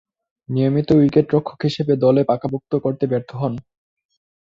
নিয়মিত 0.49 0.89
উইকেট-রক্ষক 0.93 1.59
হিসেবে 1.67 1.93
দলে 2.03 2.21
পাকাপোক্ত 2.29 2.71
করতে 2.83 3.05
ব্যর্থ 3.07 3.29
হন। 3.35 3.53